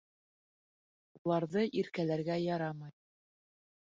[1.19, 2.93] —Уларҙы иркәләргә ярамай.